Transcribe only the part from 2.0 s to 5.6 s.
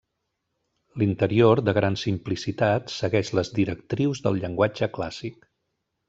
simplicitat, segueix les directrius del llenguatge clàssic.